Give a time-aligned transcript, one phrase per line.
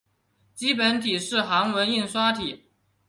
[0.55, 2.63] 基本体是一种韩文印刷体。